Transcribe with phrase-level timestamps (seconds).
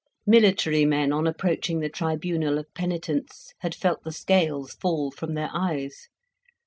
[0.25, 5.51] Military men on approaching the tribunal of penitence had felt the scales fall from their
[5.53, 6.07] eyes.